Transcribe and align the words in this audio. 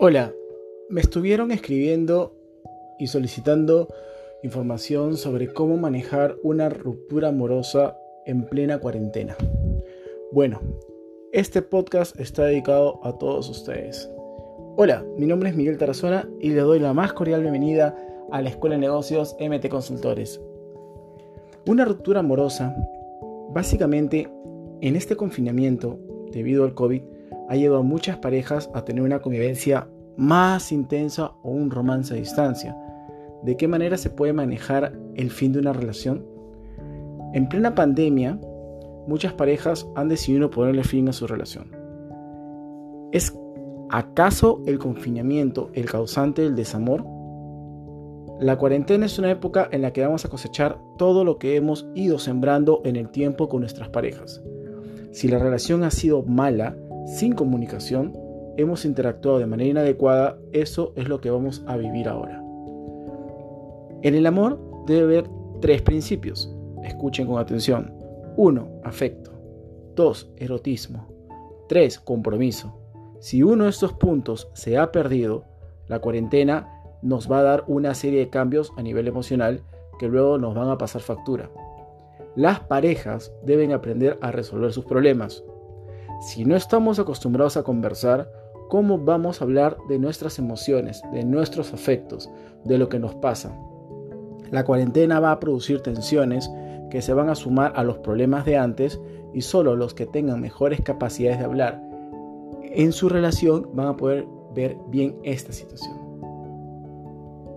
Hola, 0.00 0.32
me 0.88 1.00
estuvieron 1.00 1.50
escribiendo 1.50 2.32
y 3.00 3.08
solicitando 3.08 3.88
información 4.44 5.16
sobre 5.16 5.52
cómo 5.52 5.76
manejar 5.76 6.36
una 6.44 6.68
ruptura 6.68 7.30
amorosa 7.30 7.98
en 8.24 8.46
plena 8.46 8.78
cuarentena. 8.78 9.36
Bueno, 10.30 10.60
este 11.32 11.62
podcast 11.62 12.16
está 12.20 12.44
dedicado 12.44 13.00
a 13.04 13.18
todos 13.18 13.50
ustedes. 13.50 14.08
Hola, 14.76 15.04
mi 15.16 15.26
nombre 15.26 15.50
es 15.50 15.56
Miguel 15.56 15.78
Tarazona 15.78 16.28
y 16.38 16.50
le 16.50 16.60
doy 16.60 16.78
la 16.78 16.94
más 16.94 17.12
cordial 17.12 17.40
bienvenida 17.40 17.96
a 18.30 18.40
la 18.40 18.50
Escuela 18.50 18.76
de 18.76 18.82
Negocios 18.82 19.34
MT 19.40 19.68
Consultores. 19.68 20.40
Una 21.66 21.84
ruptura 21.84 22.20
amorosa, 22.20 22.72
básicamente 23.50 24.30
en 24.80 24.94
este 24.94 25.16
confinamiento 25.16 25.98
debido 26.30 26.62
al 26.62 26.74
COVID, 26.74 27.02
ha 27.48 27.56
llevado 27.56 27.80
a 27.80 27.84
muchas 27.84 28.18
parejas 28.18 28.70
a 28.74 28.84
tener 28.84 29.02
una 29.02 29.20
convivencia 29.20 29.88
más 30.16 30.72
intensa 30.72 31.32
o 31.42 31.50
un 31.50 31.70
romance 31.70 32.12
a 32.12 32.16
distancia. 32.16 32.76
¿De 33.42 33.56
qué 33.56 33.68
manera 33.68 33.96
se 33.96 34.10
puede 34.10 34.32
manejar 34.32 34.92
el 35.14 35.30
fin 35.30 35.52
de 35.52 35.60
una 35.60 35.72
relación? 35.72 36.26
En 37.32 37.48
plena 37.48 37.74
pandemia, 37.74 38.38
muchas 39.06 39.32
parejas 39.32 39.86
han 39.96 40.08
decidido 40.08 40.50
ponerle 40.50 40.84
fin 40.84 41.08
a 41.08 41.12
su 41.12 41.26
relación. 41.26 41.70
¿Es 43.12 43.34
acaso 43.90 44.62
el 44.66 44.78
confinamiento 44.78 45.70
el 45.72 45.86
causante 45.86 46.42
del 46.42 46.56
desamor? 46.56 47.04
La 48.40 48.58
cuarentena 48.58 49.06
es 49.06 49.18
una 49.18 49.30
época 49.30 49.68
en 49.72 49.82
la 49.82 49.92
que 49.92 50.04
vamos 50.04 50.24
a 50.24 50.28
cosechar 50.28 50.78
todo 50.98 51.24
lo 51.24 51.38
que 51.38 51.56
hemos 51.56 51.88
ido 51.94 52.18
sembrando 52.18 52.82
en 52.84 52.96
el 52.96 53.08
tiempo 53.08 53.48
con 53.48 53.60
nuestras 53.60 53.88
parejas. 53.88 54.42
Si 55.12 55.28
la 55.28 55.38
relación 55.38 55.82
ha 55.84 55.90
sido 55.90 56.22
mala, 56.22 56.76
sin 57.16 57.32
comunicación, 57.32 58.12
hemos 58.58 58.84
interactuado 58.84 59.38
de 59.38 59.46
manera 59.46 59.70
inadecuada, 59.70 60.38
eso 60.52 60.92
es 60.94 61.08
lo 61.08 61.20
que 61.20 61.30
vamos 61.30 61.64
a 61.66 61.76
vivir 61.76 62.08
ahora. 62.08 62.42
En 64.02 64.14
el 64.14 64.26
amor 64.26 64.60
debe 64.86 65.02
haber 65.02 65.30
tres 65.60 65.82
principios. 65.82 66.54
Escuchen 66.84 67.26
con 67.26 67.38
atención. 67.38 67.92
1. 68.36 68.68
Afecto. 68.84 69.32
2. 69.96 70.32
Erotismo. 70.36 71.08
3. 71.68 71.98
Compromiso. 72.00 72.78
Si 73.20 73.42
uno 73.42 73.64
de 73.64 73.70
estos 73.70 73.94
puntos 73.94 74.48
se 74.52 74.78
ha 74.78 74.92
perdido, 74.92 75.44
la 75.88 75.98
cuarentena 75.98 76.68
nos 77.02 77.30
va 77.30 77.40
a 77.40 77.42
dar 77.42 77.64
una 77.66 77.94
serie 77.94 78.20
de 78.20 78.30
cambios 78.30 78.72
a 78.76 78.82
nivel 78.82 79.08
emocional 79.08 79.62
que 79.98 80.08
luego 80.08 80.38
nos 80.38 80.54
van 80.54 80.68
a 80.68 80.78
pasar 80.78 81.00
factura. 81.00 81.50
Las 82.36 82.60
parejas 82.60 83.32
deben 83.44 83.72
aprender 83.72 84.18
a 84.20 84.30
resolver 84.30 84.72
sus 84.72 84.84
problemas, 84.84 85.42
si 86.20 86.44
no 86.44 86.56
estamos 86.56 86.98
acostumbrados 86.98 87.56
a 87.56 87.62
conversar, 87.62 88.30
¿cómo 88.68 88.98
vamos 88.98 89.40
a 89.40 89.44
hablar 89.44 89.76
de 89.88 89.98
nuestras 89.98 90.38
emociones, 90.38 91.02
de 91.12 91.24
nuestros 91.24 91.72
afectos, 91.72 92.30
de 92.64 92.78
lo 92.78 92.88
que 92.88 92.98
nos 92.98 93.14
pasa? 93.14 93.56
La 94.50 94.64
cuarentena 94.64 95.20
va 95.20 95.32
a 95.32 95.40
producir 95.40 95.80
tensiones 95.80 96.50
que 96.90 97.02
se 97.02 97.12
van 97.12 97.28
a 97.28 97.34
sumar 97.34 97.72
a 97.76 97.84
los 97.84 97.98
problemas 97.98 98.44
de 98.44 98.56
antes 98.56 99.00
y 99.34 99.42
solo 99.42 99.76
los 99.76 99.94
que 99.94 100.06
tengan 100.06 100.40
mejores 100.40 100.80
capacidades 100.80 101.38
de 101.38 101.44
hablar 101.44 101.82
en 102.62 102.92
su 102.92 103.08
relación 103.08 103.68
van 103.74 103.88
a 103.88 103.96
poder 103.96 104.26
ver 104.54 104.76
bien 104.88 105.16
esta 105.22 105.52
situación. 105.52 105.96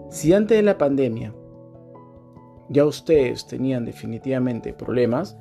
Si 0.10 0.34
antes 0.34 0.58
de 0.58 0.64
la 0.64 0.78
pandemia 0.78 1.34
ya 2.70 2.86
ustedes 2.86 3.48
tenían 3.48 3.86
definitivamente 3.86 4.74
problemas, 4.74 5.38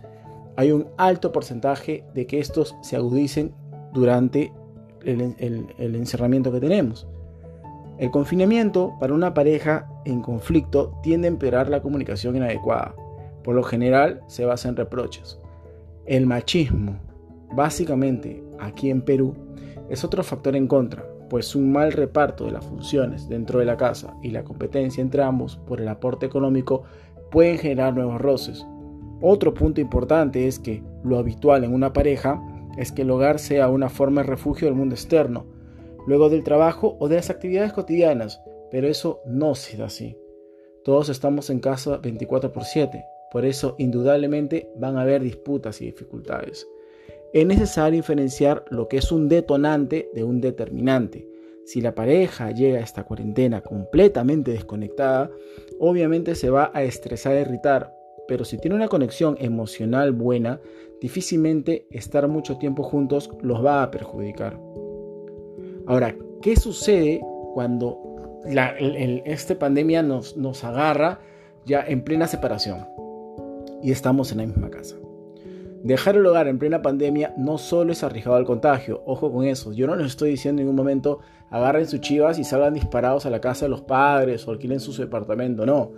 hay 0.56 0.73
un 0.73 0.89
alto 0.97 1.33
porcentaje 1.33 2.05
de 2.15 2.27
que 2.27 2.39
estos 2.39 2.77
se 2.83 2.97
agudicen 2.97 3.55
durante 3.93 4.53
el, 5.05 5.34
encerramiento 5.79 6.53
que 6.53 6.61
tenemos. 6.61 7.07
El 7.98 8.11
confinamiento 8.11 8.95
para 8.98 9.14
una 9.14 9.35
pareja 9.35 9.89
en 10.05 10.23
conflicto 10.23 10.98
tiende 11.02 11.29
a 11.29 11.30
empeorar 11.30 11.69
la 11.69 11.83
comunicación 11.83 12.36
inadecuada. 12.36 12.95
Por 13.42 13.55
lo 13.55 13.63
general 13.63 14.23
se 14.27 14.45
basa 14.45 14.69
en 14.69 14.77
reproches. 14.77 15.39
El 16.07 16.27
machismo, 16.27 16.98
básicamente 17.53 18.42
aquí 18.58 18.91
en 18.91 19.03
Perú, 19.03 19.35
es 19.89 20.05
otro 20.05 20.23
factor 20.23 20.57
en 20.57 20.67
contra, 20.67 21.05
pues 21.29 21.55
un 21.55 21.73
mal 21.73 21.92
reparto 21.92 22.47
de 22.47 22.53
las 22.53 22.64
funciones 22.64 23.29
dentro 23.29 23.58
de 23.58 23.67
la 23.67 23.77
casa 23.77 24.14
y 24.23 24.30
la 24.30 24.45
competencia 24.45 25.03
entre 25.03 25.23
ambos 25.23 25.57
por 25.67 25.80
el 25.80 25.89
aporte 25.89 26.27
económico 26.27 26.85
pueden 27.30 27.58
generar 27.58 27.95
nuevos 27.95 28.20
roces, 28.20 28.67
otro 29.20 29.55
punto 29.55 29.81
importante 29.81 30.47
es 30.47 30.58
que 30.58 30.83
lo 31.05 31.19
habitual 31.19 31.64
en 31.64 31.75
una 31.75 31.92
pareja 31.92 32.41
es 32.79 32.92
que 32.92 33.03
el 33.03 33.11
hogar 33.11 33.39
sea 33.39 33.69
una 33.69 33.89
forma 33.89 34.23
de 34.23 34.29
refugio 34.29 34.67
del 34.67 34.77
mundo 34.77 34.95
externo, 34.95 35.47
luego 36.07 36.31
del 36.31 36.45
trabajo 36.45 36.97
o 36.98 37.08
de 37.08 37.17
las 37.17 37.30
actividades 37.30 37.73
cotidianas, 37.73 38.41
pero 38.70 38.89
eso 38.89 39.20
no 39.27 39.55
se 39.55 39.83
así. 39.83 40.17
Todos 40.85 41.09
estamos 41.09 41.51
en 41.51 41.61
casa 41.61 41.98
24 41.98 42.53
por 42.53 42.64
7, 42.64 43.05
por 43.30 43.45
eso 43.45 43.75
indudablemente 43.79 44.70
van 44.77 44.97
a 44.97 45.03
haber 45.03 45.23
disputas 45.23 45.80
y 45.83 45.86
dificultades. 45.86 46.67
Es 47.33 47.47
necesario 47.47 47.98
diferenciar 47.98 48.64
lo 48.70 48.89
que 48.89 48.97
es 48.97 49.13
un 49.13 49.29
detonante 49.29 50.11
de 50.14 50.25
un 50.25 50.41
determinante. 50.41 51.29
Si 51.64 51.80
la 51.80 51.95
pareja 51.95 52.51
llega 52.51 52.79
a 52.79 52.83
esta 52.83 53.05
cuarentena 53.05 53.61
completamente 53.61 54.51
desconectada, 54.53 55.30
obviamente 55.79 56.35
se 56.35 56.51
va 56.51 56.70
a 56.75 56.83
estresar 56.83 57.36
e 57.36 57.42
irritar, 57.42 57.95
pero 58.30 58.45
si 58.45 58.58
tiene 58.58 58.77
una 58.77 58.86
conexión 58.86 59.36
emocional 59.41 60.13
buena, 60.13 60.61
difícilmente 61.01 61.89
estar 61.91 62.29
mucho 62.29 62.58
tiempo 62.58 62.85
juntos 62.85 63.29
los 63.42 63.64
va 63.64 63.83
a 63.83 63.91
perjudicar. 63.91 64.57
Ahora, 65.89 66.14
¿qué 66.41 66.55
sucede 66.55 67.20
cuando 67.55 67.98
esta 69.24 69.58
pandemia 69.58 70.05
nos, 70.05 70.36
nos 70.36 70.63
agarra 70.63 71.18
ya 71.67 71.85
en 71.85 72.05
plena 72.05 72.29
separación 72.29 72.86
y 73.83 73.91
estamos 73.91 74.30
en 74.30 74.39
la 74.39 74.47
misma 74.47 74.70
casa? 74.70 74.95
Dejar 75.83 76.14
el 76.14 76.24
hogar 76.24 76.47
en 76.47 76.61
plena 76.61 76.83
pandemia 76.83 77.35
no 77.36 77.58
solo 77.58 77.91
es 77.91 78.05
arriesgado 78.05 78.36
al 78.36 78.45
contagio, 78.45 79.02
ojo 79.07 79.33
con 79.33 79.45
eso. 79.45 79.73
Yo 79.73 79.89
no 79.89 79.97
les 79.97 80.07
estoy 80.07 80.30
diciendo 80.30 80.62
en 80.62 80.68
ningún 80.68 80.77
momento 80.77 81.18
agarren 81.51 81.89
sus 81.89 82.01
chivas 82.01 82.39
y 82.39 82.45
salgan 82.45 82.74
disparados 82.74 83.27
a 83.27 83.30
la 83.30 83.41
casa 83.41 83.64
de 83.64 83.70
los 83.70 83.80
padres 83.80 84.47
o 84.47 84.52
alquilen 84.52 84.79
su 84.79 84.92
departamento, 84.92 85.67
no. 85.67 85.91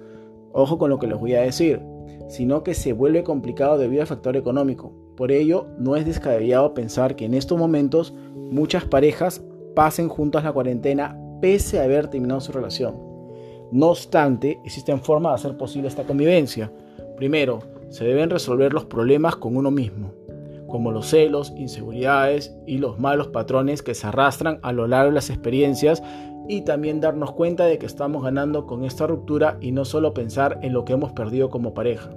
Ojo 0.55 0.79
con 0.79 0.89
lo 0.89 0.99
que 0.99 1.07
les 1.07 1.19
voy 1.19 1.35
a 1.35 1.43
decir 1.43 1.92
sino 2.29 2.63
que 2.63 2.75
se 2.75 2.93
vuelve 2.93 3.25
complicado 3.25 3.79
debido 3.79 4.03
al 4.03 4.09
factor 4.09 4.37
económico. 4.37 4.93
Por 5.17 5.33
ello, 5.33 5.67
no 5.79 5.97
es 5.97 6.07
descabellado 6.07 6.75
pensar 6.75 7.17
que 7.17 7.27
en 7.27 7.35
estos 7.35 7.59
momentos 7.59 8.15
muchas 8.35 8.85
parejas 8.85 9.43
pasen 9.75 10.09
juntas 10.09 10.45
la 10.45 10.53
cuarentena 10.53 11.19
pese 11.41 11.81
a 11.81 11.85
haber 11.85 12.09
terminado 12.09 12.41
su 12.41 12.53
relación. 12.53 12.97
No 13.73 13.89
obstante, 13.89 14.61
existen 14.65 15.01
formas 15.01 15.33
de 15.33 15.35
hacer 15.49 15.59
posible 15.59 15.89
esta 15.89 16.05
convivencia. 16.05 16.73
Primero, 17.17 17.61
se 17.89 18.05
deben 18.05 18.31
resolver 18.31 18.73
los 18.73 18.85
problemas 18.85 19.37
con 19.37 19.57
uno 19.57 19.71
mismo, 19.71 20.13
como 20.69 20.93
los 20.93 21.09
celos, 21.09 21.53
inseguridades 21.57 22.55
y 22.67 22.79
los 22.79 22.99
malos 22.99 23.29
patrones 23.29 23.83
que 23.83 23.95
se 23.95 24.07
arrastran 24.07 24.59
a 24.63 24.73
lo 24.73 24.87
largo 24.87 25.11
de 25.11 25.17
las 25.17 25.31
experiencias 25.31 26.03
y 26.49 26.63
también 26.63 27.01
darnos 27.01 27.33
cuenta 27.33 27.67
de 27.67 27.79
que 27.79 27.87
estamos 27.87 28.23
ganando 28.23 28.67
con 28.67 28.85
esta 28.85 29.07
ruptura 29.07 29.59
y 29.61 29.73
no 29.73 29.85
solo 29.85 30.15
pensar 30.15 30.59
en 30.63 30.73
lo 30.73 30.85
que 30.85 30.95
hemos 30.95 31.13
perdido 31.13 31.51
como 31.51 31.75
pareja. 31.75 32.11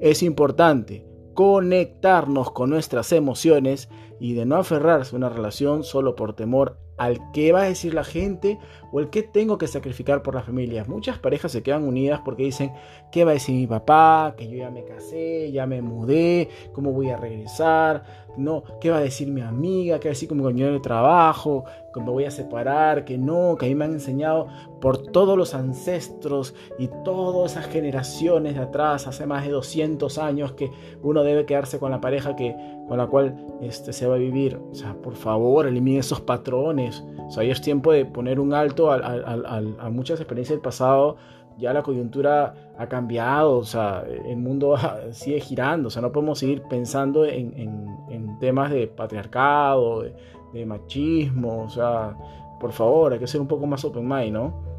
Es 0.00 0.22
importante 0.22 1.06
conectarnos 1.34 2.50
con 2.50 2.70
nuestras 2.70 3.12
emociones 3.12 3.88
y 4.20 4.34
de 4.34 4.44
no 4.44 4.56
aferrarse 4.56 5.16
a 5.16 5.18
una 5.18 5.28
relación 5.28 5.82
solo 5.82 6.14
por 6.14 6.34
temor 6.34 6.76
al 7.00 7.32
que 7.32 7.50
va 7.50 7.62
a 7.62 7.64
decir 7.64 7.94
la 7.94 8.04
gente 8.04 8.58
o 8.92 9.00
el 9.00 9.08
que 9.08 9.22
tengo 9.22 9.56
que 9.56 9.66
sacrificar 9.66 10.22
por 10.22 10.34
la 10.34 10.42
familia. 10.42 10.84
Muchas 10.86 11.18
parejas 11.18 11.50
se 11.50 11.62
quedan 11.62 11.84
unidas 11.84 12.20
porque 12.22 12.42
dicen, 12.42 12.74
¿qué 13.10 13.24
va 13.24 13.30
a 13.30 13.34
decir 13.34 13.54
mi 13.54 13.66
papá? 13.66 14.34
Que 14.36 14.46
yo 14.46 14.58
ya 14.58 14.70
me 14.70 14.84
casé, 14.84 15.50
ya 15.50 15.66
me 15.66 15.80
mudé, 15.80 16.50
¿cómo 16.74 16.92
voy 16.92 17.08
a 17.08 17.16
regresar? 17.16 18.04
No, 18.36 18.64
¿qué 18.82 18.90
va 18.90 18.98
a 18.98 19.00
decir 19.00 19.28
mi 19.28 19.40
amiga? 19.40 19.98
¿Qué 19.98 20.08
va 20.08 20.10
a 20.10 20.14
decir 20.14 20.30
mi 20.30 20.42
compañero 20.42 20.72
de 20.72 20.80
trabajo? 20.80 21.64
¿Que 21.94 22.00
voy 22.00 22.26
a 22.26 22.30
separar? 22.30 23.06
Que 23.06 23.16
no, 23.16 23.56
que 23.58 23.64
a 23.64 23.68
mí 23.70 23.74
me 23.74 23.86
han 23.86 23.92
enseñado 23.94 24.48
por 24.80 24.98
todos 24.98 25.38
los 25.38 25.54
ancestros 25.54 26.54
y 26.78 26.88
todas 27.04 27.52
esas 27.52 27.66
generaciones 27.66 28.56
de 28.56 28.60
atrás, 28.60 29.06
hace 29.06 29.24
más 29.26 29.44
de 29.44 29.52
200 29.52 30.18
años, 30.18 30.52
que 30.52 30.70
uno 31.02 31.22
debe 31.22 31.46
quedarse 31.46 31.78
con 31.78 31.90
la 31.90 32.00
pareja 32.00 32.36
que, 32.36 32.54
con 32.88 32.98
la 32.98 33.06
cual 33.06 33.42
este, 33.62 33.92
se 33.92 34.06
va 34.06 34.09
a 34.14 34.18
vivir. 34.18 34.60
O 34.70 34.74
sea, 34.74 34.94
por 34.94 35.14
favor, 35.14 35.66
elimine 35.66 35.98
esos 35.98 36.20
patrones. 36.20 37.04
O 37.26 37.30
sea, 37.30 37.44
ya 37.44 37.52
es 37.52 37.60
tiempo 37.60 37.92
de 37.92 38.04
poner 38.04 38.40
un 38.40 38.52
alto 38.52 38.90
a, 38.90 39.90
muchas 39.90 40.20
experiencias 40.20 40.56
del 40.56 40.62
pasado. 40.62 41.16
Ya 41.58 41.72
la 41.72 41.82
coyuntura 41.82 42.54
ha 42.78 42.88
cambiado, 42.88 43.58
o 43.58 43.64
sea, 43.64 44.04
el 44.24 44.38
mundo 44.38 44.76
sigue 45.10 45.40
girando, 45.40 45.88
o 45.88 45.90
sea, 45.90 46.00
no 46.00 46.10
podemos 46.10 46.38
seguir 46.38 46.62
pensando 46.62 47.26
en, 47.26 48.38
temas 48.40 48.70
de 48.70 48.86
patriarcado, 48.86 50.00
de, 50.00 50.14
de 50.54 50.64
machismo, 50.64 51.64
o 51.64 51.68
sea, 51.68 52.16
por 52.58 52.72
favor, 52.72 53.12
hay 53.12 53.18
que 53.18 53.26
ser 53.26 53.42
un 53.42 53.46
poco 53.46 53.66
más 53.66 53.84
open 53.84 54.08
mind, 54.08 54.32
¿no? 54.32 54.69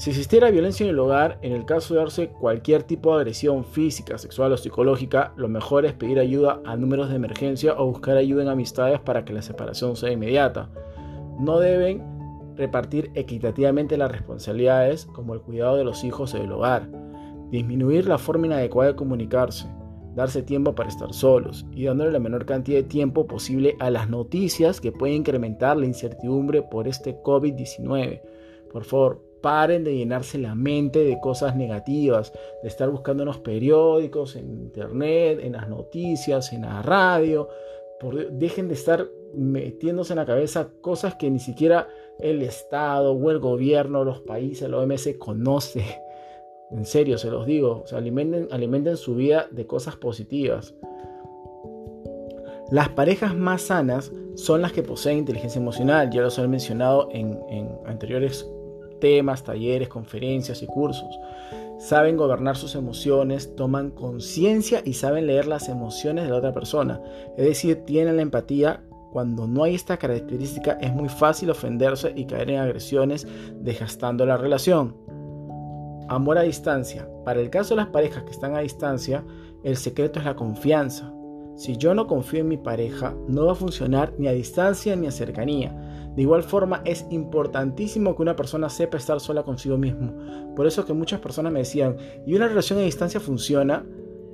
Si 0.00 0.08
existiera 0.08 0.50
violencia 0.50 0.84
en 0.84 0.90
el 0.92 0.98
hogar, 0.98 1.38
en 1.42 1.52
el 1.52 1.66
caso 1.66 1.92
de 1.92 2.00
darse 2.00 2.28
cualquier 2.30 2.84
tipo 2.84 3.10
de 3.10 3.20
agresión 3.20 3.66
física, 3.66 4.16
sexual 4.16 4.50
o 4.50 4.56
psicológica, 4.56 5.34
lo 5.36 5.46
mejor 5.46 5.84
es 5.84 5.92
pedir 5.92 6.18
ayuda 6.18 6.62
a 6.64 6.74
números 6.74 7.10
de 7.10 7.16
emergencia 7.16 7.74
o 7.76 7.84
buscar 7.84 8.16
ayuda 8.16 8.40
en 8.40 8.48
amistades 8.48 8.98
para 8.98 9.26
que 9.26 9.34
la 9.34 9.42
separación 9.42 9.96
sea 9.96 10.10
inmediata. 10.10 10.70
No 11.38 11.60
deben 11.60 12.02
repartir 12.56 13.10
equitativamente 13.14 13.98
las 13.98 14.10
responsabilidades 14.10 15.04
como 15.04 15.34
el 15.34 15.42
cuidado 15.42 15.76
de 15.76 15.84
los 15.84 16.02
hijos 16.02 16.32
o 16.32 16.38
del 16.38 16.52
hogar, 16.52 16.88
disminuir 17.50 18.08
la 18.08 18.16
forma 18.16 18.46
inadecuada 18.46 18.92
de 18.92 18.96
comunicarse, 18.96 19.68
darse 20.14 20.42
tiempo 20.42 20.74
para 20.74 20.88
estar 20.88 21.12
solos 21.12 21.66
y 21.72 21.84
dándole 21.84 22.12
la 22.12 22.20
menor 22.20 22.46
cantidad 22.46 22.78
de 22.78 22.84
tiempo 22.84 23.26
posible 23.26 23.76
a 23.80 23.90
las 23.90 24.08
noticias 24.08 24.80
que 24.80 24.92
pueden 24.92 25.16
incrementar 25.16 25.76
la 25.76 25.84
incertidumbre 25.84 26.62
por 26.62 26.88
este 26.88 27.20
COVID-19. 27.22 28.22
Por 28.72 28.84
favor, 28.84 29.29
paren 29.40 29.84
de 29.84 29.96
llenarse 29.96 30.38
la 30.38 30.54
mente 30.54 31.04
de 31.04 31.18
cosas 31.20 31.56
negativas, 31.56 32.32
de 32.62 32.68
estar 32.68 32.90
buscando 32.90 33.22
en 33.22 33.28
los 33.28 33.38
periódicos, 33.38 34.36
en 34.36 34.50
internet, 34.50 35.40
en 35.42 35.52
las 35.52 35.68
noticias, 35.68 36.52
en 36.52 36.62
la 36.62 36.82
radio. 36.82 37.48
dejen 38.32 38.68
de 38.68 38.74
estar 38.74 39.06
metiéndose 39.34 40.12
en 40.12 40.18
la 40.18 40.26
cabeza 40.26 40.68
cosas 40.80 41.14
que 41.14 41.30
ni 41.30 41.38
siquiera 41.38 41.88
el 42.18 42.42
Estado 42.42 43.12
o 43.12 43.30
el 43.30 43.38
gobierno, 43.38 44.04
los 44.04 44.20
países, 44.20 44.68
la 44.68 44.78
OMS 44.78 45.08
conoce. 45.18 45.84
En 46.70 46.84
serio, 46.84 47.18
se 47.18 47.30
los 47.30 47.46
digo. 47.46 47.84
alimenten, 47.92 48.96
su 48.96 49.14
vida 49.14 49.48
de 49.50 49.66
cosas 49.66 49.96
positivas. 49.96 50.74
Las 52.70 52.90
parejas 52.90 53.34
más 53.34 53.62
sanas 53.62 54.12
son 54.36 54.62
las 54.62 54.72
que 54.72 54.84
poseen 54.84 55.18
inteligencia 55.18 55.60
emocional. 55.60 56.10
Ya 56.10 56.22
los 56.22 56.38
he 56.38 56.46
mencionado 56.46 57.08
en, 57.10 57.40
en 57.48 57.68
anteriores 57.86 58.48
temas, 59.00 59.42
talleres, 59.42 59.88
conferencias 59.88 60.62
y 60.62 60.66
cursos. 60.66 61.18
Saben 61.78 62.16
gobernar 62.16 62.56
sus 62.56 62.74
emociones, 62.74 63.56
toman 63.56 63.90
conciencia 63.90 64.82
y 64.84 64.92
saben 64.92 65.26
leer 65.26 65.46
las 65.46 65.68
emociones 65.68 66.24
de 66.24 66.30
la 66.30 66.36
otra 66.36 66.52
persona. 66.52 67.00
Es 67.36 67.46
decir, 67.46 67.84
tienen 67.86 68.16
la 68.16 68.22
empatía. 68.22 68.82
Cuando 69.12 69.48
no 69.48 69.64
hay 69.64 69.74
esta 69.74 69.96
característica 69.96 70.78
es 70.80 70.92
muy 70.92 71.08
fácil 71.08 71.50
ofenderse 71.50 72.12
y 72.14 72.26
caer 72.26 72.50
en 72.50 72.60
agresiones, 72.60 73.26
desgastando 73.56 74.24
la 74.24 74.36
relación. 74.36 74.94
Amor 76.08 76.38
a 76.38 76.42
distancia. 76.42 77.08
Para 77.24 77.40
el 77.40 77.50
caso 77.50 77.74
de 77.74 77.80
las 77.82 77.90
parejas 77.90 78.24
que 78.24 78.30
están 78.30 78.54
a 78.54 78.60
distancia, 78.60 79.24
el 79.64 79.76
secreto 79.76 80.18
es 80.18 80.26
la 80.26 80.36
confianza. 80.36 81.12
Si 81.56 81.76
yo 81.76 81.94
no 81.94 82.06
confío 82.06 82.40
en 82.40 82.48
mi 82.48 82.56
pareja, 82.56 83.14
no 83.28 83.46
va 83.46 83.52
a 83.52 83.56
funcionar 83.56 84.14
ni 84.18 84.28
a 84.28 84.32
distancia 84.32 84.96
ni 84.96 85.06
a 85.06 85.10
cercanía. 85.10 85.89
De 86.16 86.22
igual 86.22 86.42
forma, 86.42 86.82
es 86.84 87.06
importantísimo 87.10 88.16
que 88.16 88.22
una 88.22 88.36
persona 88.36 88.68
sepa 88.68 88.96
estar 88.96 89.20
sola 89.20 89.42
consigo 89.42 89.78
mismo. 89.78 90.12
Por 90.56 90.66
eso 90.66 90.84
que 90.84 90.92
muchas 90.92 91.20
personas 91.20 91.52
me 91.52 91.60
decían, 91.60 91.96
¿y 92.26 92.34
una 92.34 92.48
relación 92.48 92.78
a 92.78 92.82
distancia 92.82 93.20
funciona? 93.20 93.84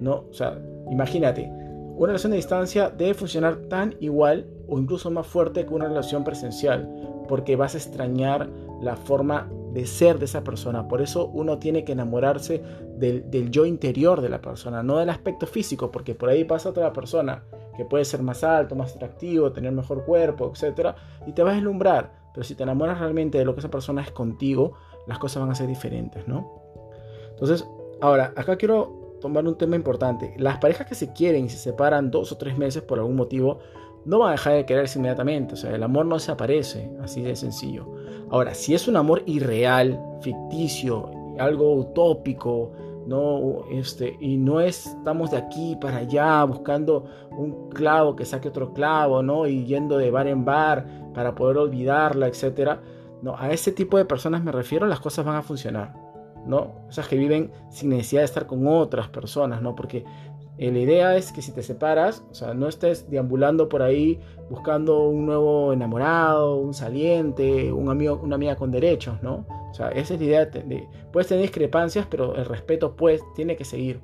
No, 0.01 0.25
o 0.31 0.33
sea, 0.33 0.59
imagínate, 0.91 1.51
una 1.97 2.09
relación 2.09 2.33
a 2.33 2.37
distancia 2.37 2.91
debe 2.91 3.15
funcionar 3.15 3.57
tan 3.69 3.95
igual 4.01 4.47
o 4.69 4.79
incluso 4.79 5.11
más 5.11 5.27
fuerte 5.27 5.67
que 5.67 5.75
una 5.75 5.89
relación 5.89 6.25
presencial, 6.25 6.89
porque 7.29 7.57
vas 7.57 7.75
a 7.75 7.79
extrañar 7.79 8.49
la 8.81 8.97
forma 8.97 9.49
de 9.73 9.87
ser 9.87 10.19
de 10.19 10.25
esa 10.25 10.43
persona. 10.43 10.89
Por 10.89 11.03
eso 11.03 11.29
uno 11.29 11.59
tiene 11.59 11.85
que 11.85 11.93
enamorarse 11.93 12.63
del, 12.97 13.51
yo 13.51 13.67
interior 13.67 14.21
de 14.21 14.29
la 14.29 14.41
persona, 14.41 14.83
no 14.83 14.99
del 14.99 15.11
aspecto 15.11 15.47
físico, 15.47 15.91
porque 15.91 16.15
por 16.15 16.29
ahí 16.29 16.45
pasa 16.45 16.71
otra 16.71 16.93
persona 16.93 17.45
que 17.77 17.85
puede 17.85 18.05
ser 18.05 18.23
más 18.23 18.43
alto, 18.45 18.75
más 18.75 18.95
atractivo, 18.95 19.53
tener 19.53 19.73
mejor 19.73 20.05
cuerpo, 20.05 20.53
etc. 20.55 20.95
Y 21.27 21.33
te 21.33 21.43
vas 21.43 21.53
a 21.53 21.55
deslumbrar. 21.57 22.13
Pero 22.33 22.45
si 22.45 22.55
te 22.55 22.63
enamoras 22.63 22.99
realmente 22.99 23.39
de 23.39 23.45
lo 23.45 23.55
que 23.55 23.61
esa 23.61 23.71
persona 23.71 24.03
es 24.03 24.11
contigo, 24.11 24.75
las 25.07 25.19
cosas 25.19 25.41
van 25.41 25.51
a 25.51 25.55
ser 25.55 25.67
diferentes, 25.67 26.27
¿no? 26.29 26.63
Entonces, 27.31 27.67
ahora, 28.01 28.33
acá 28.37 28.57
quiero 28.57 29.17
tomar 29.21 29.47
un 29.47 29.57
tema 29.57 29.77
importante. 29.77 30.35
Las 30.37 30.59
parejas 30.59 30.87
que 30.87 30.95
se 30.95 31.13
quieren 31.13 31.47
y 31.47 31.49
se 31.49 31.59
separan 31.59 32.11
dos 32.11 32.33
o 32.33 32.37
tres 32.37 32.59
meses 32.59 32.83
por 32.83 32.99
algún 32.99 33.17
motivo, 33.17 33.59
no 34.05 34.21
van 34.21 34.29
a 34.29 34.33
dejar 34.33 34.55
de 34.55 34.67
quererse 34.67 34.99
inmediatamente. 34.99 35.55
O 35.55 35.57
sea, 35.57 35.75
el 35.75 35.83
amor 35.83 36.07
no 36.07 36.19
se 36.19 36.33
aparece, 36.33 36.91
así 37.03 37.23
de 37.23 37.37
sencillo. 37.37 37.87
Ahora, 38.31 38.55
si 38.55 38.75
es 38.75 38.89
un 38.89 38.97
amor 38.97 39.23
irreal, 39.27 40.01
ficticio, 40.21 41.11
algo 41.39 41.75
utópico, 41.75 42.73
no, 43.07 43.65
este, 43.71 44.17
y 44.21 44.37
no 44.37 44.61
estamos 44.61 45.31
de 45.31 45.37
aquí 45.37 45.77
para 45.81 45.99
allá 45.99 46.43
buscando 46.45 47.05
un 47.31 47.69
clavo 47.71 48.17
que 48.17 48.25
saque 48.25 48.49
otro 48.49 48.73
clavo, 48.73 49.23
¿no? 49.23 49.47
Y 49.47 49.65
yendo 49.65 49.97
de 49.97 50.11
bar 50.11 50.27
en 50.27 50.45
bar 50.45 50.87
para 51.15 51.35
poder 51.35 51.59
olvidarla, 51.59 52.27
etcétera. 52.27 52.81
No, 53.23 53.37
a 53.39 53.51
ese 53.51 53.73
tipo 53.73 53.97
de 53.97 54.05
personas 54.05 54.43
me 54.43 54.53
refiero, 54.53 54.87
las 54.87 55.01
cosas 55.01 55.25
van 55.25 55.37
a 55.37 55.43
funcionar, 55.43 55.95
¿no? 56.47 56.75
Esas 56.89 57.07
que 57.09 57.17
viven 57.17 57.53
sin 57.71 57.91
necesidad 57.91 58.23
de 58.23 58.27
estar 58.27 58.47
con 58.47 58.67
otras 58.67 59.09
personas, 59.09 59.63
¿no? 59.63 59.77
Porque 59.77 60.05
eh, 60.59 60.73
la 60.73 60.79
idea 60.79 61.17
es 61.17 61.33
que 61.33 61.43
si 61.43 61.53
te 61.53 61.63
separas, 61.63 62.25
o 62.31 62.35
sea, 62.35 62.55
no 62.55 62.69
estés 62.69 63.11
deambulando 63.11 63.69
por 63.69 63.83
ahí 63.83 64.19
buscando 64.49 65.09
un 65.09 65.27
nuevo 65.27 65.73
enamorado, 65.73 66.57
un 66.57 66.73
saliente, 66.73 67.71
un 67.73 67.91
amigo, 67.91 68.19
una 68.23 68.37
amiga 68.37 68.57
con 68.57 68.71
derechos, 68.71 69.23
¿no? 69.23 69.45
O 69.71 69.75
sea, 69.75 69.91
esa 69.91 70.15
es 70.15 70.21
la 70.21 70.27
idea 70.27 70.47
de, 70.47 70.89
puedes 71.13 71.29
tener 71.29 71.43
discrepancias, 71.43 72.07
pero 72.09 72.35
el 72.37 72.47
respeto 72.47 72.97
pues 72.97 73.21
tiene 73.35 73.57
que 73.57 73.65
seguir. 73.65 74.01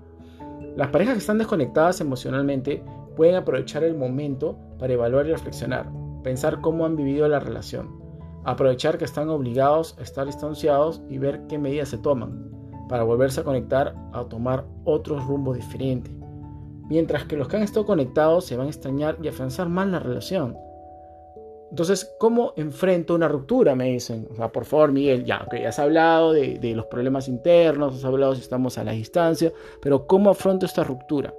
Las 0.77 0.89
parejas 0.89 1.15
que 1.15 1.21
están 1.21 1.39
desconectadas 1.39 2.01
emocionalmente 2.03 2.83
pueden 3.17 3.37
aprovechar 3.37 3.83
el 3.85 3.95
momento 3.95 4.59
para 4.79 4.93
evaluar 4.93 5.27
y 5.27 5.33
reflexionar, 5.33 5.91
pensar 6.23 6.61
cómo 6.61 6.85
han 6.85 6.97
vivido 6.97 7.29
la 7.29 7.41
relación, 7.41 7.99
aprovechar 8.45 8.99
que 8.99 9.07
están 9.07 9.31
obligados 9.31 9.97
a 9.99 10.03
estar 10.03 10.27
distanciados 10.27 11.03
y 11.09 11.17
ver 11.17 11.47
qué 11.49 11.59
medidas 11.59 11.89
se 11.89 11.99
toman 11.99 12.51
para 12.91 13.05
volverse 13.05 13.41
a 13.41 13.45
conectar 13.45 13.95
a 14.13 14.25
tomar 14.25 14.67
otros 14.85 15.25
rumbos 15.25 15.57
diferentes 15.57 16.22
mientras 16.93 17.25
que 17.25 17.39
los 17.39 17.49
que 17.49 17.57
han 17.57 17.63
estado 17.63 17.87
conectados 17.87 18.45
se 18.45 18.55
van 18.55 18.67
a 18.67 18.71
extrañar 18.71 19.17
y 19.23 19.29
afianzar 19.29 19.67
más 19.71 19.89
la 19.89 19.99
relación. 19.99 20.59
Entonces, 21.71 22.15
¿cómo 22.19 22.53
enfrento 22.57 23.15
una 23.15 23.29
ruptura? 23.29 23.75
Me 23.75 23.93
dicen. 23.93 24.29
Por 24.53 24.67
favor, 24.67 24.93
Miguel, 24.93 25.25
ya, 25.25 25.47
que 25.51 25.67
has 25.67 25.79
hablado 25.79 26.35
de, 26.35 26.59
de, 26.59 26.75
los 26.75 26.85
problemas 26.85 27.29
internos, 27.29 27.95
has 27.97 28.05
hablado 28.05 28.35
si 28.35 28.43
estamos 28.43 28.77
a 28.77 28.85
la 28.85 28.93
distancia, 28.93 29.51
pero 29.81 30.07
¿cómo 30.07 30.29
afronto 30.29 30.67
esta 30.67 30.85
ruptura? 30.85 31.33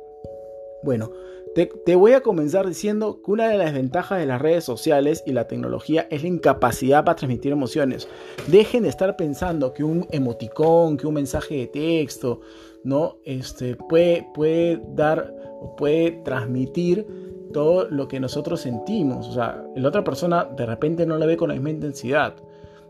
Bueno, 0.81 1.11
te, 1.53 1.67
te, 1.67 1.95
voy 1.95 2.13
a 2.13 2.21
comenzar 2.21 2.67
diciendo 2.67 3.21
que 3.23 3.29
una 3.29 3.47
de 3.47 3.59
las 3.59 3.73
ventajas 3.73 4.17
de 4.17 4.25
las 4.25 4.41
redes 4.41 4.63
sociales 4.63 5.23
y 5.27 5.33
la 5.33 5.47
tecnología 5.47 6.07
es 6.09 6.23
la 6.23 6.29
incapacidad 6.29 7.05
para 7.05 7.15
transmitir 7.15 7.51
emociones. 7.51 8.07
Dejen 8.47 8.83
de 8.83 8.89
estar 8.89 9.15
pensando 9.15 9.71
que 9.71 9.83
un 9.83 10.07
emoticón, 10.09 10.97
que 10.97 11.05
un 11.05 11.13
mensaje 11.13 11.57
de 11.57 11.67
texto, 11.67 12.41
¿no? 12.83 13.17
Este, 13.23 13.75
puede, 13.75 14.27
puede 14.33 14.81
dar 14.95 15.42
puede 15.77 16.11
transmitir 16.23 17.07
todo 17.53 17.87
lo 17.89 18.07
que 18.07 18.19
nosotros 18.19 18.61
sentimos. 18.61 19.27
O 19.27 19.33
sea, 19.33 19.63
la 19.75 19.87
otra 19.87 20.03
persona 20.03 20.43
de 20.43 20.65
repente 20.65 21.05
no 21.05 21.17
la 21.17 21.25
ve 21.25 21.37
con 21.37 21.49
la 21.49 21.55
misma 21.55 21.69
intensidad. 21.69 22.35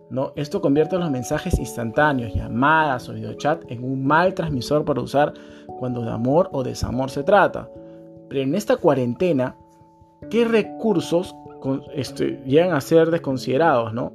¿no? 0.09 0.31
Esto 0.35 0.61
convierte 0.61 0.97
los 0.97 1.11
mensajes 1.11 1.57
instantáneos, 1.59 2.33
llamadas 2.33 3.09
o 3.09 3.13
videochat 3.13 3.63
en 3.69 3.83
un 3.83 4.05
mal 4.05 4.33
transmisor 4.33 4.85
para 4.85 5.01
usar 5.01 5.33
cuando 5.79 6.01
de 6.01 6.11
amor 6.11 6.49
o 6.51 6.63
desamor 6.63 7.09
se 7.09 7.23
trata. 7.23 7.69
Pero 8.29 8.41
en 8.41 8.55
esta 8.55 8.77
cuarentena, 8.77 9.55
¿qué 10.29 10.45
recursos 10.45 11.35
este, 11.93 12.41
llegan 12.45 12.73
a 12.73 12.81
ser 12.81 13.11
desconsiderados? 13.11 13.93
¿no? 13.93 14.13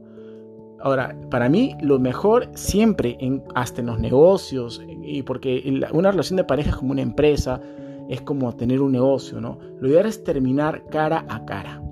Ahora, 0.81 1.17
para 1.31 1.49
mí 1.49 1.77
lo 1.81 1.99
mejor 1.99 2.49
siempre, 2.55 3.19
hasta 3.55 3.81
en 3.81 3.89
los 3.89 3.99
negocios, 3.99 4.81
y 5.03 5.23
porque 5.23 5.83
una 5.93 6.11
relación 6.13 6.37
de 6.37 6.45
pareja 6.45 6.71
es 6.71 6.77
como 6.77 6.93
una 6.93 7.03
empresa, 7.03 7.61
es 8.09 8.21
como 8.23 8.55
tener 8.57 8.81
un 8.81 8.93
negocio, 8.93 9.41
¿no? 9.41 9.59
Lo 9.81 9.89
ideal 9.89 10.07
es 10.07 10.25
terminar 10.25 10.85
cara 10.91 11.25
a 11.29 11.45
cara. 11.45 11.83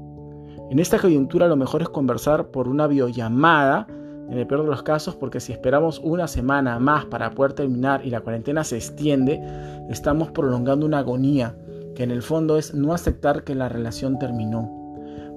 En 0.71 0.79
esta 0.79 0.99
coyuntura 0.99 1.47
lo 1.47 1.57
mejor 1.57 1.83
es 1.83 1.89
conversar 1.89 2.51
por 2.51 2.69
una 2.69 2.87
videollamada, 2.87 3.87
en 4.29 4.39
el 4.39 4.47
peor 4.47 4.63
de 4.63 4.71
los 4.71 4.83
casos, 4.83 5.15
porque 5.15 5.39
si 5.39 5.53
esperamos 5.53 6.01
una 6.03 6.27
semana 6.27 6.79
más 6.81 7.05
para 7.05 7.31
poder 7.31 7.53
terminar 7.53 8.05
y 8.05 8.11
la 8.11 8.21
cuarentena 8.21 8.65
se 8.65 8.77
extiende, 8.77 9.41
estamos 9.89 10.31
prolongando 10.33 10.85
una 10.85 10.99
agonía, 10.99 11.55
que 11.95 12.03
en 12.03 12.11
el 12.11 12.23
fondo 12.23 12.59
es 12.59 12.75
no 12.75 12.93
aceptar 12.93 13.45
que 13.45 13.55
la 13.55 13.69
relación 13.69 14.19
terminó. 14.19 14.69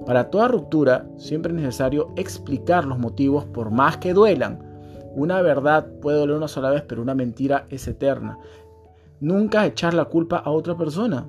Para 0.06 0.30
toda 0.30 0.48
ruptura 0.48 1.06
siempre 1.16 1.52
es 1.52 1.60
necesario 1.60 2.12
explicar 2.16 2.84
los 2.84 2.98
motivos 2.98 3.44
por 3.44 3.70
más 3.70 3.98
que 3.98 4.12
duelan. 4.12 4.58
Una 5.14 5.42
verdad 5.42 5.86
puede 6.00 6.18
doler 6.18 6.36
una 6.36 6.48
sola 6.48 6.70
vez, 6.70 6.82
pero 6.82 7.02
una 7.02 7.14
mentira 7.14 7.66
es 7.68 7.86
eterna. 7.86 8.38
Nunca 9.20 9.66
echar 9.66 9.92
la 9.92 10.06
culpa 10.06 10.38
a 10.38 10.50
otra 10.50 10.76
persona. 10.76 11.26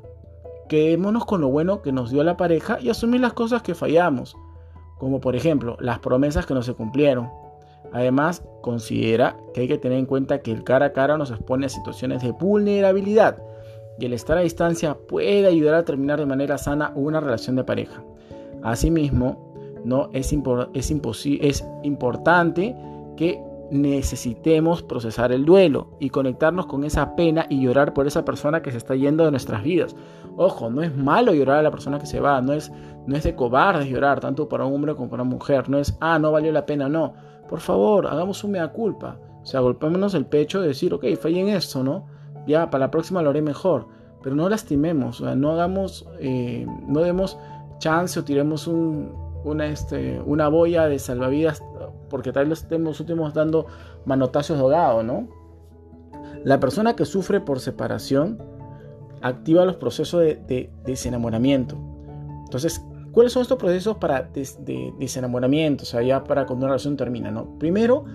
Quedémonos 0.70 1.26
con 1.26 1.42
lo 1.42 1.50
bueno 1.50 1.82
que 1.82 1.92
nos 1.92 2.10
dio 2.10 2.24
la 2.24 2.38
pareja 2.38 2.80
y 2.80 2.90
asumir 2.90 3.20
las 3.20 3.34
cosas 3.34 3.62
que 3.62 3.76
fallamos, 3.76 4.38
como 4.98 5.20
por 5.20 5.36
ejemplo 5.36 5.76
las 5.82 6.00
promesas 6.00 6.46
que 6.46 6.54
no 6.54 6.62
se 6.62 6.74
cumplieron. 6.74 7.30
Además, 7.92 8.44
considera 8.62 9.36
que 9.54 9.62
hay 9.62 9.68
que 9.68 9.78
tener 9.78 9.98
en 10.00 10.06
cuenta 10.06 10.42
que 10.42 10.54
el 10.54 10.64
cara 10.64 10.88
a 10.88 10.94
cara 10.94 11.18
nos 11.18 11.32
expone 11.32 11.66
a 11.66 11.70
situaciones 11.70 12.24
de 12.24 12.32
vulnerabilidad 12.32 13.44
y 14.00 14.06
el 14.06 14.14
estar 14.14 14.38
a 14.38 14.42
distancia 14.42 14.96
puede 14.96 15.46
ayudar 15.46 15.76
a 15.76 15.84
terminar 15.84 16.20
de 16.20 16.26
manera 16.26 16.58
sana 16.58 16.94
una 16.96 17.20
relación 17.20 17.58
de 17.58 17.66
pareja. 17.66 18.02
Asimismo, 18.64 19.54
¿no? 19.84 20.10
es, 20.14 20.32
es, 20.74 20.92
es 21.42 21.66
importante 21.84 22.76
que 23.18 23.44
necesitemos 23.72 24.84
procesar 24.84 25.32
el 25.32 25.46
duelo 25.46 25.88
y 26.00 26.10
conectarnos 26.10 26.66
con 26.66 26.84
esa 26.84 27.16
pena 27.16 27.46
y 27.50 27.62
llorar 27.62 27.94
por 27.94 28.06
esa 28.06 28.25
persona 28.25 28.62
que 28.62 28.72
se 28.72 28.78
está 28.78 28.96
yendo 28.96 29.24
de 29.24 29.32
nuestras 29.32 29.63
vidas. 29.63 29.96
Ojo, 30.36 30.70
no 30.70 30.84
es 30.84 30.96
malo 30.96 31.34
llorar 31.34 31.60
a 31.60 31.63
la 31.63 31.72
persona 31.72 31.98
que 31.98 32.06
se 32.06 32.20
va, 32.20 32.42
no 32.42 32.51
es, 32.51 32.72
no 33.08 33.16
es 33.16 33.24
de 33.24 33.34
cobardes 33.34 33.88
llorar, 33.88 34.20
tanto 34.20 34.50
para 34.50 34.66
un 34.66 34.75
hombre 34.75 34.96
como 34.96 35.10
para 35.10 35.24
una 35.24 35.32
mujer, 35.32 35.70
no 35.70 35.80
es, 35.80 35.98
ah, 36.01 36.20
no 36.20 36.34
valió 36.34 36.51
la 36.51 36.66
pena, 36.66 36.90
no. 36.90 37.13
Por 37.50 37.62
favor, 37.62 38.08
hagamos 38.08 38.44
un 38.44 38.51
mea 38.51 38.68
culpa. 38.68 39.18
O 39.42 39.46
sea, 39.46 39.62
golpémonos 39.62 40.13
el 40.13 40.25
pecho 40.25 40.62
de 40.62 40.68
decir, 40.68 40.94
ok, 40.94 41.06
fallé 41.20 41.40
en 41.40 41.50
esto, 41.50 41.82
¿no? 41.84 42.08
Ya, 42.48 42.70
para 42.70 42.86
la 42.86 42.92
próxima 42.92 43.22
lo 43.22 43.30
haré 43.30 43.42
mejor. 43.42 43.88
Pero 44.22 44.36
no 44.36 44.50
lastimemos, 44.50 45.22
o 45.22 45.25
sea, 45.25 45.36
no 45.36 45.51
hagamos, 45.51 46.08
eh, 46.20 46.68
no 46.88 47.00
demos 47.01 47.40
chance 47.80 48.20
o 48.20 48.24
tiremos 48.24 48.70
este, 49.63 50.22
una 50.25 50.48
boya 50.50 50.88
de 50.88 51.00
salvavidas 51.00 51.63
porque 52.12 52.32
tal 52.32 52.48
vez 52.48 52.62
estemos 52.62 53.00
últimos 53.00 53.34
dando 53.34 53.65
manotazos 54.06 54.58
de 54.58 54.63
ahogado, 54.63 55.01
¿no? 55.01 55.27
La 56.44 56.60
persona 56.60 56.96
que 56.96 57.06
sufre 57.06 57.39
por 57.39 57.60
separación 57.60 58.38
activa 59.22 59.65
los 59.65 59.77
procesos 59.77 60.22
de, 60.22 60.70
desenamoramiento. 60.86 61.77
Entonces, 62.44 62.84
¿cuáles 63.12 63.34
son 63.34 63.44
estos 63.44 63.58
procesos 63.58 63.98
para 63.98 64.24
de, 64.24 64.94
desenamoramiento? 65.00 65.84
O 65.84 65.86
sea, 65.86 66.01
ya 66.01 66.24
para 66.24 66.46
cuando 66.46 66.65
una 66.65 66.74
relación 66.74 66.98
termina, 66.98 67.32
¿no? 67.32 67.58
Primero, 67.58 68.06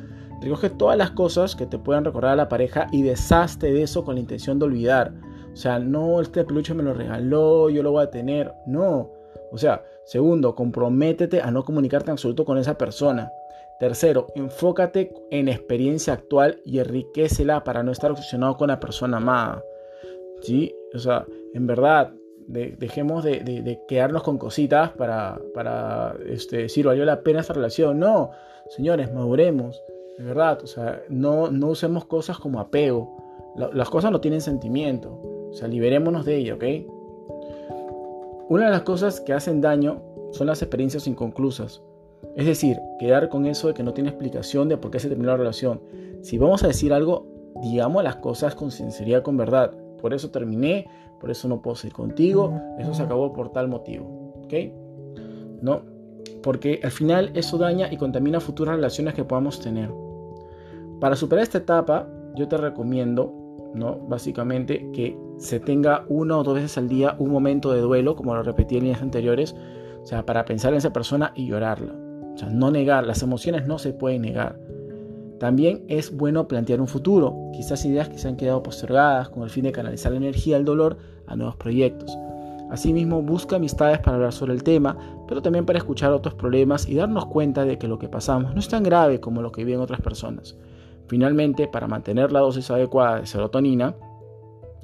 recoge 0.40 0.70
todas 0.70 0.98
las 0.98 1.12
cosas 1.12 1.56
que 1.56 1.66
te 1.66 1.78
puedan 1.78 2.04
recordar 2.04 2.32
a 2.32 2.36
la 2.36 2.48
pareja 2.48 2.88
y 2.92 3.02
deshazte 3.02 3.72
de 3.72 3.82
eso 3.82 4.04
con 4.04 4.16
la 4.16 4.20
intención 4.20 4.58
de 4.58 4.66
olvidar. 4.66 5.14
O 5.52 5.56
sea, 5.56 5.78
no, 5.78 6.20
este 6.20 6.44
peluche 6.44 6.74
me 6.74 6.82
lo 6.82 6.92
regaló, 6.92 7.70
yo 7.70 7.82
lo 7.82 7.92
voy 7.92 8.04
a 8.04 8.10
tener. 8.10 8.52
No. 8.66 9.10
O 9.52 9.58
sea, 9.58 9.82
segundo, 10.04 10.54
comprométete 10.54 11.40
a 11.40 11.50
no 11.50 11.64
comunicarte 11.64 12.10
en 12.10 12.12
absoluto 12.12 12.44
con 12.44 12.58
esa 12.58 12.76
persona. 12.76 13.30
Tercero, 13.78 14.28
enfócate 14.34 15.12
en 15.30 15.48
experiencia 15.48 16.14
actual 16.14 16.60
y 16.64 16.78
enriquecela 16.78 17.62
para 17.62 17.82
no 17.82 17.92
estar 17.92 18.10
obsesionado 18.10 18.56
con 18.56 18.68
la 18.68 18.80
persona 18.80 19.18
amada. 19.18 19.62
¿Sí? 20.40 20.74
O 20.94 20.98
sea, 20.98 21.26
en 21.52 21.66
verdad, 21.66 22.14
dejemos 22.46 23.24
de, 23.24 23.80
quedarnos 23.88 24.22
con 24.22 24.38
cositas 24.38 24.90
para, 24.92 25.40
para 25.54 26.14
este, 26.26 26.58
decir, 26.58 26.86
valió 26.86 27.04
la 27.04 27.22
pena 27.22 27.40
esta 27.40 27.52
relación. 27.52 27.98
No, 27.98 28.30
señores, 28.68 29.12
maduremos. 29.12 29.82
De 30.18 30.24
verdad, 30.24 30.60
o 30.62 30.66
sea, 30.66 31.02
no, 31.08 31.50
no 31.50 31.68
usemos 31.68 32.06
cosas 32.06 32.38
como 32.38 32.60
apego. 32.60 33.14
las 33.56 33.90
cosas 33.90 34.10
no 34.10 34.20
tienen 34.20 34.40
sentimiento. 34.40 35.20
O 35.50 35.52
sea, 35.52 35.68
liberémonos 35.68 36.24
de 36.24 36.36
ello, 36.36 36.54
¿ok? 36.54 36.64
Una 38.48 38.66
de 38.66 38.70
las 38.70 38.82
cosas 38.82 39.20
que 39.20 39.32
hacen 39.32 39.60
daño 39.60 40.02
son 40.32 40.46
las 40.46 40.62
experiencias 40.62 41.06
inconclusas. 41.06 41.82
Es 42.36 42.46
decir, 42.46 42.78
quedar 42.98 43.28
con 43.28 43.46
eso 43.46 43.68
de 43.68 43.74
que 43.74 43.82
no 43.82 43.94
tiene 43.94 44.10
explicación 44.10 44.68
de 44.68 44.76
por 44.76 44.90
qué 44.90 44.98
se 44.98 45.08
terminó 45.08 45.30
la 45.30 45.36
relación. 45.38 45.80
Si 46.22 46.38
vamos 46.38 46.62
a 46.64 46.68
decir 46.68 46.92
algo, 46.92 47.26
digamos 47.62 48.02
las 48.04 48.16
cosas 48.16 48.54
con 48.54 48.70
sinceridad, 48.70 49.22
con 49.22 49.36
verdad. 49.36 49.72
Por 50.00 50.12
eso 50.12 50.30
terminé, 50.30 50.86
por 51.20 51.30
eso 51.30 51.48
no 51.48 51.62
puedo 51.62 51.76
seguir 51.76 51.94
contigo, 51.94 52.60
eso 52.78 52.94
se 52.94 53.02
acabó 53.02 53.32
por 53.32 53.52
tal 53.52 53.68
motivo. 53.68 54.34
¿Ok? 54.44 54.54
¿No? 55.62 55.82
Porque 56.42 56.80
al 56.82 56.90
final 56.90 57.30
eso 57.34 57.58
daña 57.58 57.90
y 57.90 57.96
contamina 57.96 58.40
futuras 58.40 58.76
relaciones 58.76 59.14
que 59.14 59.24
podamos 59.24 59.60
tener. 59.60 59.90
Para 61.00 61.16
superar 61.16 61.42
esta 61.42 61.58
etapa, 61.58 62.08
yo 62.34 62.48
te 62.48 62.56
recomiendo, 62.56 63.32
¿no? 63.74 63.98
Básicamente 64.08 64.90
que 64.92 65.18
se 65.38 65.60
tenga 65.60 66.04
una 66.08 66.38
o 66.38 66.44
dos 66.44 66.54
veces 66.54 66.76
al 66.78 66.88
día 66.88 67.16
un 67.18 67.30
momento 67.30 67.72
de 67.72 67.80
duelo, 67.80 68.14
como 68.14 68.34
lo 68.34 68.42
repetí 68.42 68.76
en 68.76 68.84
líneas 68.84 69.02
anteriores, 69.02 69.56
o 70.02 70.06
sea, 70.06 70.24
para 70.24 70.44
pensar 70.44 70.72
en 70.72 70.78
esa 70.78 70.92
persona 70.92 71.32
y 71.34 71.46
llorarla. 71.46 72.05
O 72.36 72.38
sea, 72.38 72.50
no 72.50 72.70
negar, 72.70 73.06
las 73.06 73.22
emociones 73.22 73.66
no 73.66 73.78
se 73.78 73.94
pueden 73.94 74.22
negar. 74.22 74.58
También 75.40 75.84
es 75.88 76.14
bueno 76.14 76.46
plantear 76.46 76.82
un 76.82 76.86
futuro, 76.86 77.34
quizás 77.54 77.84
ideas 77.86 78.10
que 78.10 78.18
se 78.18 78.28
han 78.28 78.36
quedado 78.36 78.62
postergadas 78.62 79.30
con 79.30 79.42
el 79.42 79.48
fin 79.48 79.64
de 79.64 79.72
canalizar 79.72 80.12
la 80.12 80.18
energía 80.18 80.56
del 80.56 80.66
dolor 80.66 80.98
a 81.26 81.34
nuevos 81.34 81.56
proyectos. 81.56 82.14
Asimismo, 82.70 83.22
busca 83.22 83.56
amistades 83.56 84.00
para 84.00 84.16
hablar 84.16 84.34
sobre 84.34 84.52
el 84.52 84.62
tema, 84.62 84.98
pero 85.26 85.40
también 85.40 85.64
para 85.64 85.78
escuchar 85.78 86.12
otros 86.12 86.34
problemas 86.34 86.86
y 86.86 86.94
darnos 86.94 87.24
cuenta 87.26 87.64
de 87.64 87.78
que 87.78 87.88
lo 87.88 87.98
que 87.98 88.08
pasamos 88.08 88.52
no 88.52 88.60
es 88.60 88.68
tan 88.68 88.82
grave 88.82 89.18
como 89.18 89.40
lo 89.40 89.50
que 89.50 89.64
viven 89.64 89.80
otras 89.80 90.02
personas. 90.02 90.56
Finalmente, 91.06 91.68
para 91.68 91.86
mantener 91.86 92.32
la 92.32 92.40
dosis 92.40 92.70
adecuada 92.70 93.20
de 93.20 93.26
serotonina, 93.26 93.94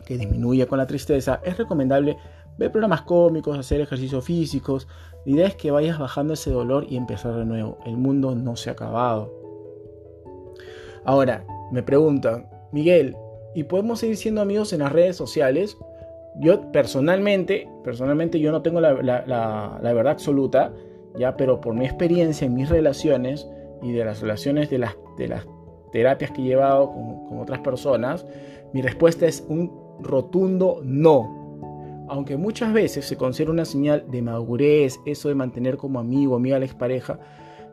que 0.07 0.17
disminuye 0.17 0.67
con 0.67 0.79
la 0.79 0.87
tristeza, 0.87 1.41
es 1.45 1.59
recomendable 1.59 2.17
ver 2.59 2.71
programas 2.71 3.03
cómicos, 3.03 3.59
hacer 3.59 3.81
ejercicios 3.81 4.25
físicos. 4.25 4.89
La 5.25 5.33
idea 5.33 5.47
es 5.47 5.57
que 5.57 5.71
vayas 5.71 5.99
bajando 5.99 6.35
ese 6.35 6.51
dolor 6.51 6.87
y 6.89 6.97
empezar 6.97 7.35
de 7.35 7.45
nuevo. 7.45 7.79
El 7.87 7.97
mundo 7.97 8.35
no 8.35 8.57
se 8.57 8.71
ha 8.71 8.73
acabado. 8.73 9.33
Ahora, 11.05 11.45
me 11.73 11.83
preguntan, 11.83 12.49
Miguel, 12.71 13.17
¿y 13.55 13.65
podemos 13.65 14.01
seguir 14.01 14.17
siendo 14.17 14.41
amigos 14.41 14.73
en 14.73 14.81
las 14.81 14.93
redes 14.93 15.17
sociales? 15.17 15.77
Yo 16.37 16.73
personalmente, 16.73 17.69
personalmente 17.85 18.41
yo 18.41 18.53
no 18.53 18.63
tengo 18.63 18.81
la, 18.81 18.93
verdad 18.93 20.09
absoluta, 20.09 20.73
ya, 21.19 21.37
pero 21.37 21.61
por 21.61 21.75
mi 21.75 21.85
experiencia 21.85 22.47
en 22.47 22.55
mis 22.55 22.69
relaciones 22.69 23.49
y 23.83 23.93
de 23.93 24.05
las 24.05 24.21
relaciones 24.21 24.71
de 24.71 24.79
las, 24.79 24.97
terapias 25.93 26.31
que 26.31 26.41
he 26.41 26.45
llevado 26.45 26.91
con 26.91 27.39
otras 27.39 27.61
personas, 27.61 28.25
mi 28.73 28.81
respuesta 28.81 29.27
es 29.27 29.45
un 29.49 29.71
rotundo 30.01 30.81
no 30.83 31.42
aunque 32.09 32.37
muchas 32.37 32.73
veces 32.73 33.07
se 33.07 33.17
considera 33.17 33.53
una 33.53 33.65
señal 33.65 34.05
de 34.11 34.23
madurez, 34.23 34.99
eso 35.07 35.29
de 35.29 35.35
mantener 35.35 35.77
como 35.77 36.01
amigo 36.01 36.37
amiga 36.37 36.57
a 36.57 36.59
la 36.59 36.65
expareja, 36.65 37.19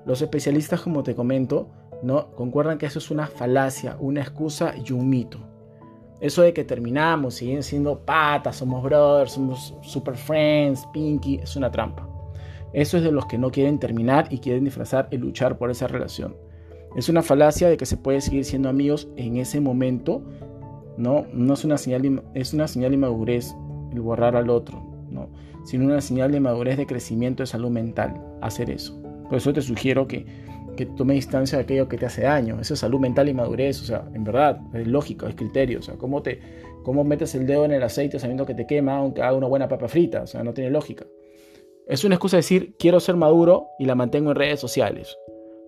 los 0.05 0.21
especialistas, 0.21 0.81
como 0.81 1.03
te 1.03 1.15
comento, 1.15 1.69
¿no? 2.01 2.31
concuerdan 2.31 2.77
que 2.77 2.85
eso 2.85 2.99
es 2.99 3.11
una 3.11 3.27
falacia, 3.27 3.97
una 3.99 4.21
excusa 4.21 4.73
y 4.77 4.91
un 4.93 5.09
mito. 5.09 5.39
Eso 6.21 6.41
de 6.41 6.53
que 6.53 6.63
terminamos, 6.63 7.35
siguen 7.35 7.63
siendo 7.63 7.99
patas, 7.99 8.57
somos 8.57 8.83
brothers, 8.83 9.33
somos 9.33 9.75
super 9.81 10.15
friends, 10.17 10.85
pinky, 10.91 11.35
es 11.37 11.55
una 11.55 11.71
trampa. 11.71 12.07
Eso 12.73 12.97
es 12.97 13.03
de 13.03 13.11
los 13.11 13.25
que 13.25 13.37
no 13.37 13.51
quieren 13.51 13.79
terminar 13.79 14.27
y 14.29 14.39
quieren 14.39 14.65
disfrazar 14.65 15.07
y 15.11 15.17
luchar 15.17 15.57
por 15.57 15.71
esa 15.71 15.87
relación. 15.87 16.35
Es 16.95 17.07
una 17.07 17.21
falacia 17.21 17.69
de 17.69 17.77
que 17.77 17.85
se 17.85 17.97
puede 17.97 18.21
seguir 18.21 18.45
siendo 18.45 18.67
amigos 18.67 19.07
en 19.15 19.37
ese 19.37 19.61
momento, 19.61 20.21
¿no? 20.97 21.25
No 21.33 21.53
es 21.53 21.63
una 21.63 21.77
señal 21.77 22.23
es 22.33 22.53
una 22.53 22.67
señal 22.67 22.91
de 22.91 22.95
inmadurez 22.95 23.55
el 23.91 24.01
borrar 24.01 24.35
al 24.35 24.49
otro, 24.49 24.81
¿no? 25.09 25.29
sino 25.65 25.85
una 25.85 26.01
señal 26.01 26.31
de 26.31 26.39
madurez, 26.39 26.77
de 26.77 26.85
crecimiento, 26.85 27.43
de 27.43 27.47
salud 27.47 27.69
mental, 27.69 28.21
hacer 28.41 28.69
eso. 28.69 28.99
Por 29.27 29.37
eso 29.37 29.53
te 29.53 29.61
sugiero 29.61 30.07
que, 30.07 30.25
que 30.75 30.85
tome 30.85 31.13
distancia 31.13 31.57
de 31.57 31.63
aquello 31.63 31.87
que 31.87 31.97
te 31.97 32.05
hace 32.05 32.23
daño. 32.23 32.59
Esa 32.59 32.75
salud 32.75 32.99
mental 32.99 33.29
y 33.29 33.33
madurez, 33.33 33.81
o 33.81 33.85
sea, 33.85 34.09
en 34.13 34.23
verdad, 34.23 34.59
es 34.73 34.87
lógico, 34.87 35.27
es 35.27 35.35
criterio. 35.35 35.79
O 35.79 35.81
sea, 35.81 35.95
¿cómo, 35.95 36.21
te, 36.21 36.39
cómo 36.83 37.03
metes 37.03 37.35
el 37.35 37.45
dedo 37.45 37.65
en 37.65 37.71
el 37.71 37.83
aceite 37.83 38.17
sabiendo 38.19 38.45
que 38.45 38.55
te 38.55 38.65
quema 38.65 38.97
aunque 38.97 39.21
haga 39.21 39.37
una 39.37 39.47
buena 39.47 39.67
papa 39.67 39.87
frita? 39.87 40.23
O 40.23 40.27
sea, 40.27 40.43
no 40.43 40.53
tiene 40.53 40.71
lógica. 40.71 41.05
Es 41.87 42.03
una 42.03 42.15
excusa 42.15 42.37
decir, 42.37 42.75
quiero 42.79 42.99
ser 42.99 43.15
maduro 43.15 43.67
y 43.77 43.85
la 43.85 43.95
mantengo 43.95 44.31
en 44.31 44.37
redes 44.37 44.59
sociales. 44.59 45.17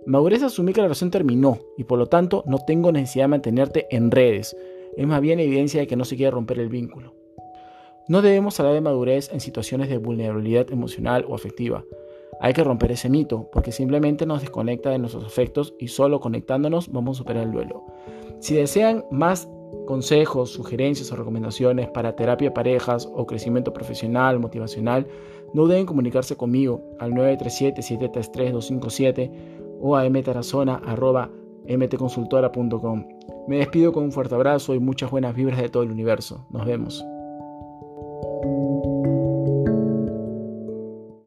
Madurez 0.06 0.40
es 0.40 0.46
asumir 0.46 0.74
que 0.74 0.82
la 0.82 0.88
relación 0.88 1.12
terminó 1.12 1.60
y 1.78 1.84
por 1.84 2.00
lo 2.00 2.08
tanto 2.08 2.44
no 2.48 2.58
tengo 2.66 2.92
necesidad 2.92 3.26
de 3.26 3.30
mantenerte 3.30 3.88
en 3.92 4.10
redes. 4.10 4.56
Es 4.98 5.06
más 5.06 5.22
bien 5.22 5.40
evidencia 5.40 5.82
de 5.82 5.88
que 5.88 5.96
no 5.96 6.06
se 6.06 6.16
quiere 6.16 6.32
romper 6.32 6.60
el 6.60 6.70
vínculo. 6.70 7.21
No 8.08 8.22
debemos 8.22 8.58
hablar 8.60 8.74
de 8.74 8.82
madurez 8.82 9.32
en 9.32 9.40
situaciones 9.40 9.88
de 9.90 9.98
vulnerabilidad 9.98 10.72
emocional 10.72 11.26
o 11.28 11.36
afectiva. 11.36 11.84
Hay 12.40 12.54
que 12.54 12.64
romper 12.64 12.92
ese 12.92 13.10
mito, 13.10 13.50
porque 13.52 13.72
simplemente 13.72 14.26
nos 14.26 14.42
desconecta 14.42 14.90
de 14.90 14.98
nuestros 14.98 15.24
afectos 15.24 15.76
y 15.80 15.90
solo 15.90 16.20
conectándonos 16.20 16.92
vamos 16.92 17.18
a 17.18 17.20
superar 17.20 17.44
el 17.44 17.52
duelo. 17.52 17.86
Si 18.40 18.56
desean 18.56 19.06
más 19.12 19.48
consejos, 19.86 20.50
sugerencias 20.50 21.12
o 21.12 21.16
recomendaciones 21.16 21.88
para 21.90 22.16
terapia 22.16 22.50
de 22.50 22.56
parejas 22.56 23.08
o 23.14 23.28
crecimiento 23.28 23.74
profesional, 23.74 24.40
motivacional, 24.40 25.06
no 25.54 25.68
deben 25.68 25.86
comunicarse 25.86 26.36
conmigo 26.36 26.82
al 27.00 27.14
937-733-257 27.14 29.32
o 29.80 29.96
a 29.96 30.10
mtarazona.mtconsultora.com. 30.10 33.08
Me 33.48 33.58
despido 33.58 33.92
con 33.92 34.06
un 34.06 34.12
fuerte 34.12 34.34
abrazo 34.36 34.74
y 34.74 34.80
muchas 34.80 35.12
buenas 35.12 35.36
vibras 35.36 35.62
de 35.62 35.70
todo 35.70 35.84
el 35.84 35.92
universo. 35.92 36.48
Nos 36.52 36.66
vemos. 36.66 37.06